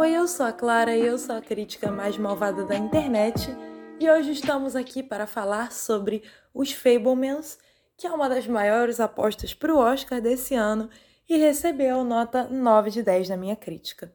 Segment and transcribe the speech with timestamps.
[0.00, 3.54] Oi, eu sou a Clara e eu sou a crítica mais malvada da internet
[4.00, 6.22] e hoje estamos aqui para falar sobre
[6.54, 7.58] Os Fablemans,
[7.98, 10.88] que é uma das maiores apostas para o Oscar desse ano
[11.28, 14.10] e recebeu nota 9 de 10 na minha crítica.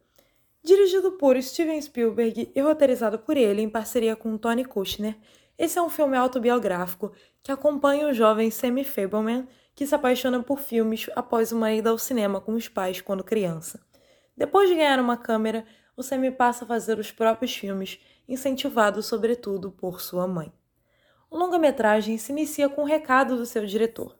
[0.64, 5.16] Dirigido por Steven Spielberg e roteirizado por ele em parceria com Tony Kushner,
[5.56, 7.12] esse é um filme autobiográfico
[7.44, 12.00] que acompanha o jovem Sammy Fableman que se apaixona por filmes após uma ida ao
[12.00, 13.85] cinema com os pais quando criança.
[14.36, 19.72] Depois de ganhar uma câmera, o Sammy passa a fazer os próprios filmes, incentivado sobretudo
[19.72, 20.52] por sua mãe.
[21.30, 24.16] O longa-metragem se inicia com um recado do seu diretor.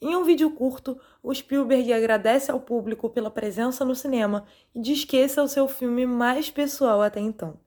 [0.00, 5.04] Em um vídeo curto, o Spielberg agradece ao público pela presença no cinema e diz
[5.04, 7.58] que esse é o seu filme mais pessoal até então.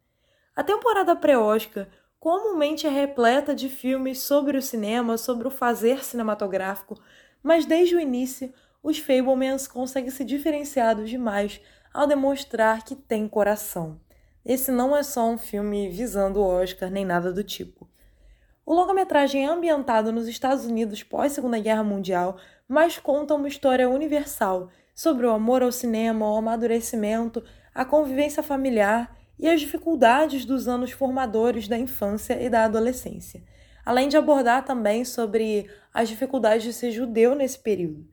[0.55, 1.87] A temporada pré-Oscar
[2.19, 6.99] comumente é repleta de filmes sobre o cinema, sobre o fazer cinematográfico,
[7.41, 11.59] mas desde o início, os Fablemans conseguem se diferenciar dos demais
[11.93, 13.99] ao demonstrar que tem coração.
[14.45, 17.87] Esse não é só um filme visando o Oscar nem nada do tipo.
[18.65, 23.89] O longa-metragem é ambientado nos Estados Unidos pós Segunda Guerra Mundial, mas conta uma história
[23.89, 27.43] universal sobre o amor ao cinema, o amadurecimento,
[27.73, 33.43] a convivência familiar e as dificuldades dos anos formadores da infância e da adolescência,
[33.85, 38.07] além de abordar também sobre as dificuldades de ser judeu nesse período.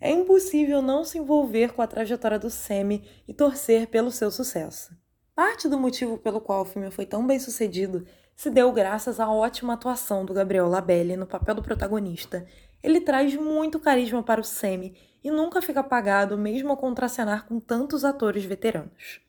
[0.00, 4.96] É impossível não se envolver com a trajetória do Semi e torcer pelo seu sucesso.
[5.34, 8.04] Parte do motivo pelo qual o filme foi tão bem sucedido
[8.36, 12.46] se deu graças à ótima atuação do Gabriel Labelle no papel do protagonista.
[12.82, 17.58] Ele traz muito carisma para o Semi e nunca fica apagado, mesmo ao contracenar com
[17.58, 19.20] tantos atores veteranos.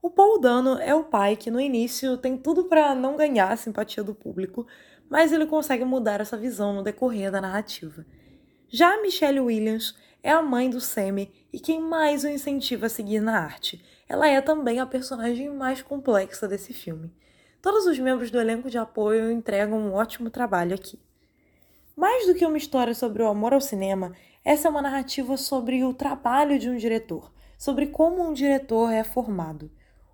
[0.00, 3.56] O Paul Dano é o pai que no início tem tudo para não ganhar a
[3.56, 4.66] simpatia do público,
[5.08, 8.06] mas ele consegue mudar essa visão no decorrer da narrativa.
[8.68, 13.20] Já Michelle Williams é a mãe do Sammy e quem mais o incentiva a seguir
[13.20, 13.84] na arte.
[14.08, 17.12] Ela é também a personagem mais complexa desse filme.
[17.60, 20.98] Todos os membros do elenco de apoio entregam um ótimo trabalho aqui.
[21.96, 24.12] Mais do que uma história sobre o amor ao cinema,
[24.44, 29.04] essa é uma narrativa sobre o trabalho de um diretor, sobre como um diretor é
[29.04, 29.70] formado.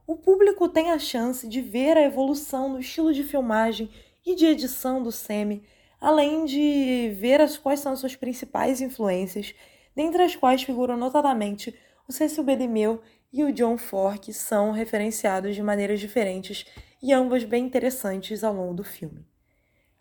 [0.07, 3.91] O público tem a chance de ver a evolução no estilo de filmagem
[4.27, 5.65] e de edição do Semi,
[6.01, 9.55] além de ver as quais são as suas principais influências,
[9.95, 11.77] dentre as quais figuram notadamente
[12.09, 12.57] o Cecil B.
[12.57, 13.01] DeMille
[13.33, 16.67] e o John Ford, que são referenciados de maneiras diferentes
[17.03, 19.27] e ambas bem interessantes ao longo do filme.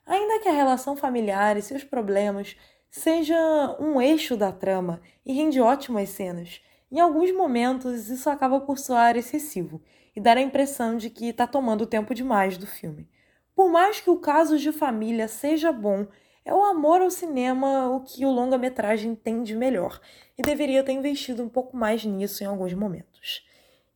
[0.06, 2.56] Ainda que a relação familiar e seus problemas
[2.90, 3.38] seja
[3.80, 6.62] um eixo da trama e rende ótimas cenas,
[6.92, 9.80] em alguns momentos isso acaba por soar excessivo
[10.16, 13.08] e dar a impressão de que está tomando tempo demais do filme.
[13.56, 16.08] Por mais que o caso de família seja bom,
[16.46, 20.00] é o amor ao cinema o que o longa-metragem tem de melhor
[20.38, 23.46] e deveria ter investido um pouco mais nisso em alguns momentos.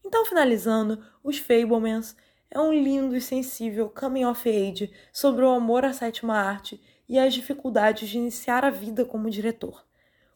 [0.06, 2.16] Então, finalizando, Os Fablemans
[2.52, 7.18] é um lindo e sensível coming of age sobre o amor à sétima arte e
[7.18, 9.84] as dificuldades de iniciar a vida como diretor.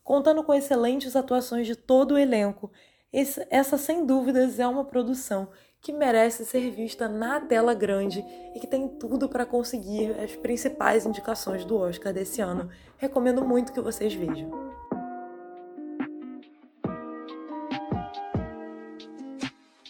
[0.03, 2.71] Contando com excelentes atuações de todo o elenco,
[3.49, 5.49] essa sem dúvidas é uma produção
[5.81, 8.23] que merece ser vista na tela grande
[8.55, 12.69] e que tem tudo para conseguir as principais indicações do Oscar desse ano.
[12.97, 14.66] Recomendo muito que vocês vejam.